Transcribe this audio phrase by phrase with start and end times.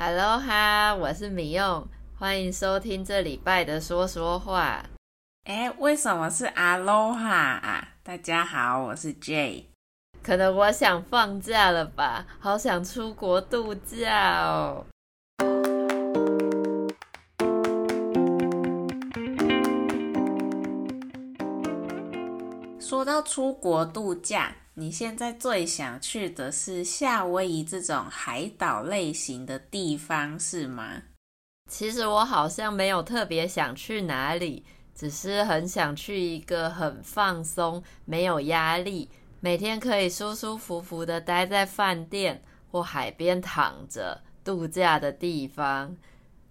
[0.00, 1.84] 哈喽哈，我是米用，
[2.20, 4.80] 欢迎收听这礼拜的说说话。
[5.42, 7.88] 哎，为什么是阿喽哈啊？
[8.04, 9.64] 大家好，我是 Jay。
[10.22, 14.86] 可能我想放假了吧，好想出国度假哦。
[22.78, 31.02] 说到出国度假，你现在最想去的是夏威夷这种海岛类型的地方，是吗？
[31.68, 45.96] 其实我好像没有特别想去哪里，只是很想去一个很放松、没有压力，每天可以舒舒服服的待在饭店或海边躺着度假的地方。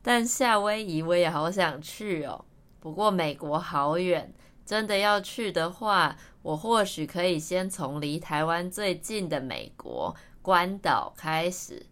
[0.02, 2.44] 但夏威夷我也好想去哦，
[2.82, 4.34] 不过美国好远。
[4.68, 11.86] 真的要去的话，我或许可以先从离台湾最近的美国关岛开始。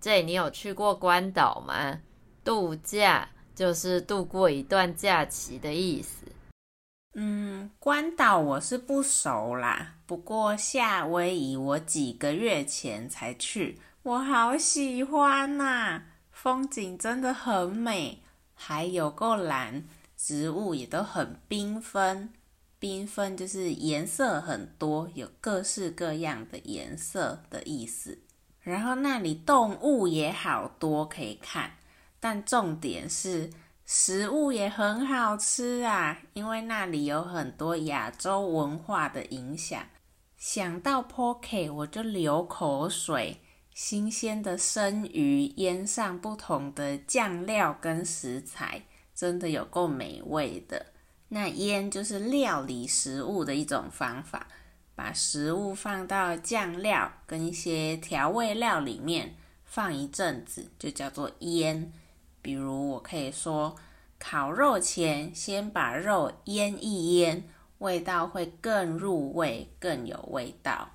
[0.00, 2.00] 这你有去过关岛吗？
[2.44, 6.26] 度假就是度过一段假期的意思。
[7.14, 18.20] 嗯，关岛我是不熟啦，不过夏威夷我几个月前才去，我好喜欢呐，风景真的很美，
[18.54, 19.84] 还有够蓝。
[20.26, 22.32] 植物也都很缤纷，
[22.80, 28.18] 缤纷就是颜色很多，有各式各样的颜色的意思。
[28.60, 31.70] 然后那里动物也好多可以看，
[32.18, 33.48] 但重点是
[33.84, 39.80] 食物也很好吃啊，因为那里有很多亚洲文化的影响。
[40.36, 43.40] 想到 Poke 我就流口水，
[43.72, 48.82] 新鲜的生鱼腌上不同的酱料跟食材。
[49.16, 50.86] 真的有够美味的。
[51.30, 54.46] 那腌就是料理食物的一种方法，
[54.94, 61.92] 把食物放到酱料跟一些调味料里面放一阵子，就叫做腌。
[62.40, 63.74] 比如我可以说，
[64.20, 67.42] 烤肉前先把肉腌一腌，
[67.78, 70.90] 味道会更入味，更有味道。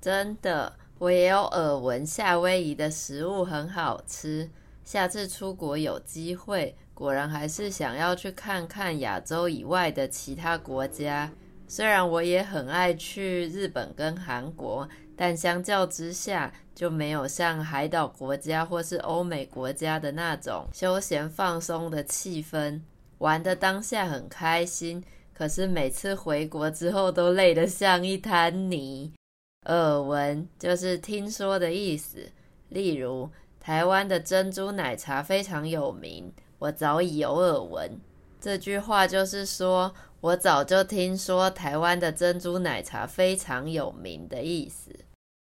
[0.00, 4.48] 真的，我也有耳闻夏威夷的食物很好吃。
[4.84, 11.30] 下次出国有机会，果然还是想要去看看亚洲以外的其他国家。
[11.68, 22.80] 虽然我也很爱去日本跟韩国，但相较之下就没有像海岛国家或是欧美国家的那种休闲放松的气氛。
[23.18, 25.00] 玩的当下很开心，
[25.32, 29.12] 可是每次回国之后都累得像一滩泥。
[29.66, 32.28] 耳闻就是听说的意思，
[32.70, 33.30] 例如。
[33.60, 38.00] 台湾的珍珠奶茶非常有名，我早已有耳闻。
[38.40, 44.90] 这句话就是说我早就听说台湾的珍珠奶茶非常有名的意思。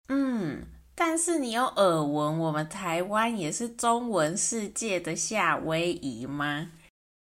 [0.08, 0.64] 嗯，
[0.94, 6.70] 但是你有耳闻我们台湾也是中文世界的夏威夷吗？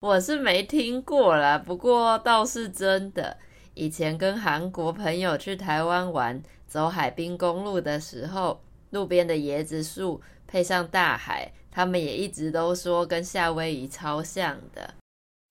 [0.01, 3.37] 我是没听过啦，不过倒是真的。
[3.73, 8.61] 以前跟韩国朋友去台湾玩，走海滨公路的时候，
[8.91, 10.21] 路边的椰子树。
[10.47, 14.93] 配上大海，他们也一直都说跟夏威夷超像的。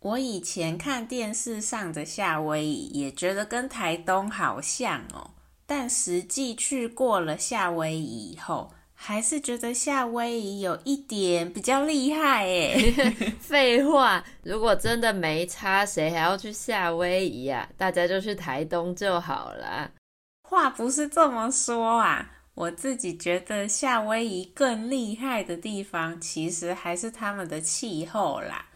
[0.00, 5.32] 我以前看电视上的夏威夷，也觉得跟台东好像哦。
[5.66, 12.90] 但实际去过了夏威夷以后，还是觉得夏威夷有一点比较厉害诶。
[13.38, 17.68] 废话，如果真的没差，谁还要去夏威夷啊？
[17.76, 19.90] 大家就去台东就好了。
[20.48, 22.30] 话不是这么说啊。
[22.54, 28.66] 我自己觉得夏威夷更厉害的地方，其实还是他们的气候啦，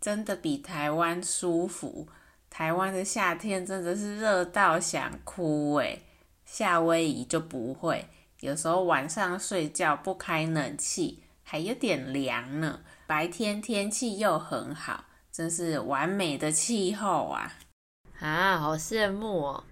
[0.00, 2.06] 真的比台湾舒服。
[2.50, 6.02] 台湾的夏天真的是热到想哭诶，
[6.44, 8.06] 夏威夷就不会，
[8.40, 12.80] 有时候晚上睡觉不开冷气，还有点凉呢。
[13.06, 17.54] 白天天气又很好，真是完美的气候啊！
[18.20, 19.64] 啊，好羡慕哦。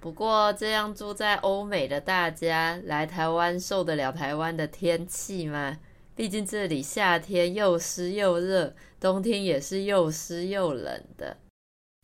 [0.00, 5.78] 不过，这样住在欧美的大家来台湾受得了台湾的天气吗？
[6.14, 11.36] 毕竟这里夏天又湿又热，冬天也是又湿又冷的。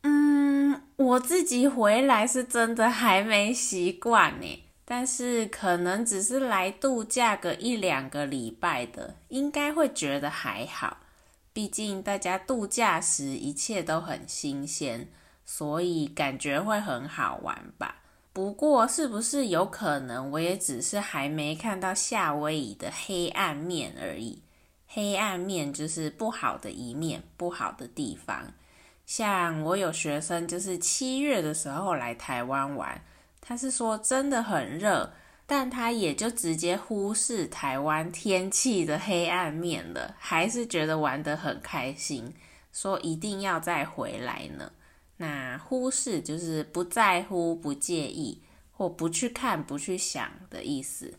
[0.02, 10.98] 嗯，我自己回来是真的还没习惯呢，但是可能只是来度假个一两个礼拜的，应该会觉得还好。
[11.52, 15.08] 毕竟大家度假时一切都很新鲜。
[15.44, 17.96] 所以感觉会很好玩吧？
[18.32, 24.42] 不过是不是有可能我也只是还没看到夏威夷的黑暗面而已？
[24.88, 28.52] 黑暗面就是不好的一面，不好的地方。
[29.06, 33.00] 像我有学生就是七月的时候来台湾玩，
[33.40, 35.12] 他是说真的很热，
[35.46, 42.34] 但他也就直接忽视台湾天气的黑暗面了，还是觉得玩得很开心，
[42.72, 44.72] 说一定要再回来呢。
[45.24, 51.14] 那忽视就是不在乎、不介意或不去看、不去想的意思。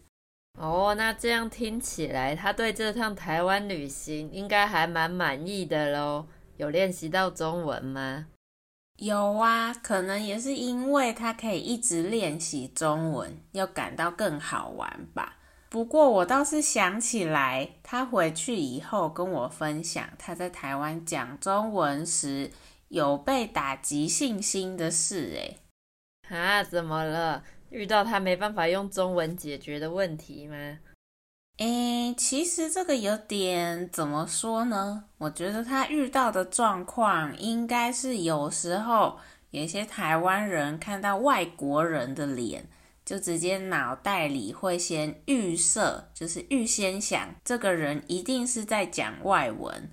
[0.60, 6.28] 哦，那这样听起来，他对这趟台湾旅行应该还蛮满意的喽。
[6.58, 8.28] 有练习到中文吗？
[8.98, 15.38] 有啊，可能也是因为他可以一直练习中文，要感到更好玩吧。
[15.68, 22.52] 不过我倒是想起来，他回去以后跟我分享他在台湾讲中文时
[22.88, 25.32] 有被打击信心的事。
[25.36, 25.60] 诶，
[26.30, 27.44] 啊，怎么了？
[27.70, 30.80] 遇到他没办法用中文解决的问题吗？
[31.58, 35.06] 诶，其实这个有点怎么说呢？
[35.18, 39.18] 我觉得他遇到的状况应该是有时候
[39.52, 42.68] 有一些台湾人看到外国人的脸，
[43.06, 49.90] 就直接脑袋里会先预设，就是预先想这个人一定是在讲外文，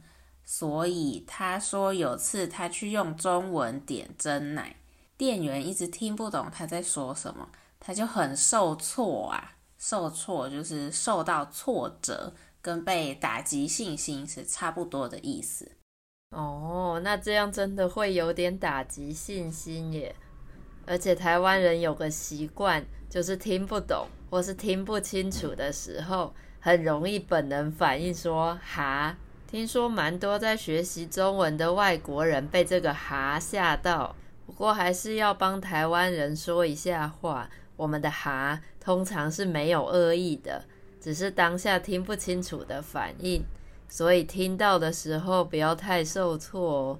[0.54, 4.76] 所以他说有次他去用中文点珍奶，
[5.16, 7.48] 店员一直听不懂他在说什么，
[7.80, 9.54] 他就很受挫啊。
[9.78, 15.72] 受挫就是受到挫折，跟被打击信心是差不多的意思。
[16.28, 20.14] 哦，那这样真的会有点打击信心耶。
[20.84, 29.16] 而且台湾人有个习惯，就是听不懂或是听不清楚的时候，很容易本能反应说“哈”。
[29.52, 34.16] 听说蛮多在学习中文的外国人被这个“哈”吓到。
[34.46, 37.50] 不过还是要帮台湾人说一下话。
[37.76, 40.64] 我们的“哈”通常是没有恶意的，
[40.98, 43.44] 只是当下听不清楚的反应，
[43.90, 46.98] 所以听到的时候不要太受挫哦。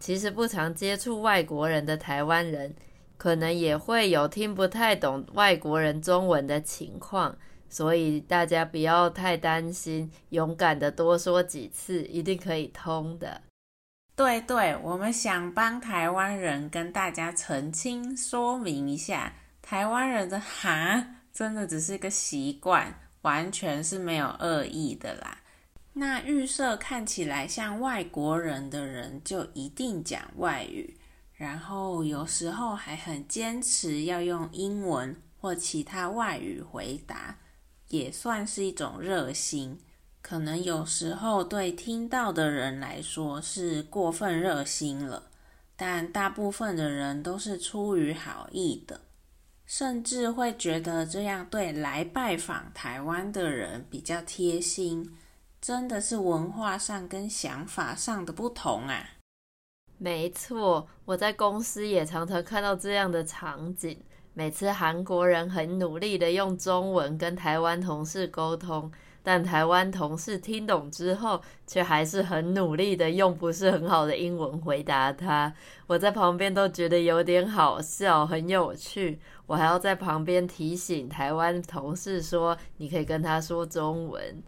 [0.00, 2.74] 其实不常接触外国人的台湾人，
[3.16, 7.36] 可能也会有听不太懂外国人中文的情况，
[7.72, 13.40] 所以大家不要太担心，勇敢的多说几次，一定可以通的。
[14.14, 19.32] 对对，我们想帮台湾人跟大家澄清说明一下。
[19.62, 25.38] 台湾人的“哈”真的只是个习惯，完全是没有恶意的啦。
[25.94, 30.94] 那预设看起来像外国人的人，就一定讲外语，
[31.32, 37.38] 然后有时候还很坚持要用英文或其他外语回答，
[37.92, 39.78] 也算是一种热心。
[40.22, 45.30] 可能有时候对听到的人来说是过分热心了，
[45.76, 49.02] 但大部分的人都是出于好意的。
[49.66, 55.16] 甚至会觉得这样对来拜访台湾的人比较贴心，
[55.60, 59.10] 真的是文化上跟想法上的不同啊。
[59.98, 64.02] 没错，我在公司也常常看到这样的场景。
[64.34, 68.90] 每次韩国人很努力的用中文跟台湾同事沟通。
[69.24, 75.54] 但台湾同事听懂之后，却还是很努力的用不是很好的英文回答他。
[75.86, 79.20] 我在旁边都觉得有点好笑，很有趣。
[79.46, 84.42] 我还要在旁边提醒台湾同事说：“你可以跟他说中文。”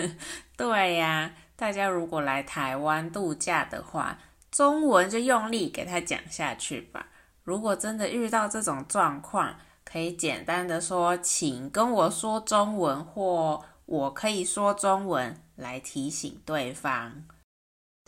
[0.56, 4.18] 对呀，大家如果来台湾度假的话，
[4.50, 7.08] 中文就用力给他讲下去吧。
[7.44, 13.62] 如果真的遇到这种状况，可以简单的说：“请跟我说中文”或。
[13.86, 17.24] 我可以说中文来提醒对方。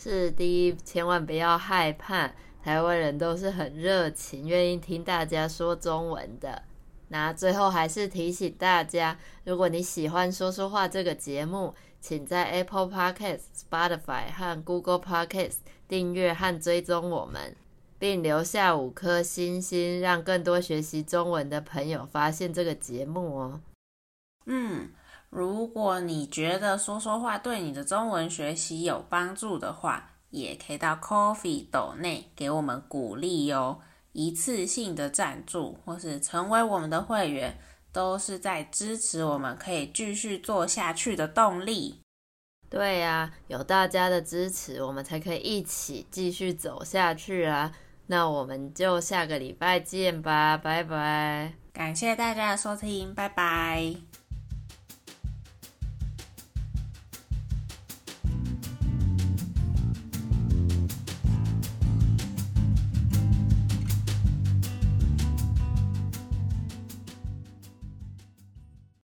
[0.01, 2.31] 是的，千万不要害怕，
[2.63, 6.63] 台湾人都是很热情，愿意听大家说中文的。
[7.09, 15.57] 那最后还是提醒大家，如果你喜欢说说话这个节目，请在 Apple Podcast、Spotify 和 Google Podcast
[15.89, 17.57] 订阅和追踪我们，
[18.03, 23.61] 并留下五颗星星，让更多学习中文的朋友发现这个节目哦。
[24.47, 24.91] 嗯。
[25.31, 33.81] 如果你觉得说说话对你的中文学习有帮助的话，也可以到 Coffee 斗内给我们鼓励哟。
[34.11, 37.57] 一次性的赞助或是成为我们的会员，
[37.93, 42.01] 都是在支持我们可以继续做下去的动力。
[42.69, 47.73] 对呀，有大家的支持，我们才可以一起继续走下去啊！
[48.07, 51.53] 那我们就下个礼拜见吧，拜拜！
[51.73, 54.22] 感谢大家的收听，拜拜。